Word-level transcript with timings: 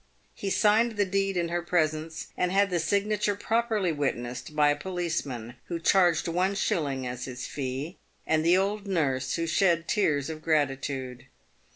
He 0.33 0.49
signed 0.49 0.93
the 0.93 1.05
deed 1.05 1.37
in 1.37 1.49
her 1.49 1.61
presence, 1.61 2.29
and 2.35 2.51
had 2.51 2.71
the 2.71 2.79
signature 2.79 3.35
properly 3.35 3.91
witnessed, 3.91 4.55
by 4.55 4.71
a 4.71 4.75
policeman, 4.75 5.57
who 5.65 5.79
charged 5.79 6.27
one 6.27 6.55
shilling 6.55 7.05
as 7.05 7.25
his 7.25 7.45
fee, 7.45 7.99
and 8.25 8.43
the 8.43 8.57
old 8.57 8.87
nurse, 8.87 9.35
who 9.35 9.45
shed 9.45 9.87
tears 9.87 10.27
of 10.27 10.41
gratitude. 10.41 11.27